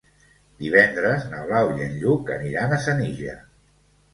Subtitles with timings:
[0.61, 3.37] Divendres na Blau i en Lluc aniran a Senija.